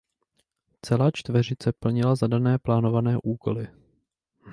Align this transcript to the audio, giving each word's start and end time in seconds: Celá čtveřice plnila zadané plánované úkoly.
Celá 0.81 1.11
čtveřice 1.13 1.71
plnila 1.71 2.15
zadané 2.15 2.57
plánované 2.59 3.17
úkoly. 3.23 3.67